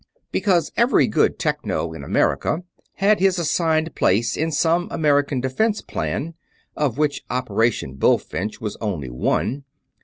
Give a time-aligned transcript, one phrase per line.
[0.31, 2.63] Because every good Techno in America
[2.95, 6.33] had his assigned place in some American Defense Plan;
[6.75, 9.63] of which Operation Bullfinch was only one.